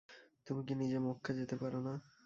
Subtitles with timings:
[0.47, 1.93] তুমি কি নিজে মক্কা যেতে পার না?